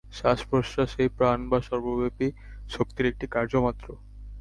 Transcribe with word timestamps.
শ্বাসপ্রশ্বাস 0.17 0.91
এই 1.03 1.09
প্রাণ 1.17 1.39
বা 1.49 1.59
সর্বব্যাপী 1.69 2.27
শক্তির 2.69 3.05
একটি 3.05 3.25
কার্য 3.35 3.53
মাত্র। 3.65 3.87